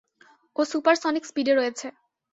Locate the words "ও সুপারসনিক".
0.55-1.23